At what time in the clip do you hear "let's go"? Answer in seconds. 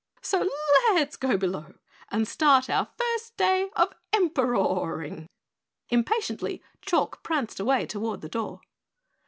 0.95-1.37